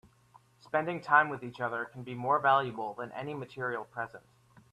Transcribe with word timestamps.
Spending 0.61 0.99
time 0.99 1.29
with 1.29 1.43
each 1.43 1.59
other 1.61 1.85
can 1.85 2.01
be 2.01 2.15
more 2.15 2.39
valuable 2.39 2.95
than 2.95 3.11
any 3.11 3.35
material 3.35 3.83
present. 3.85 4.23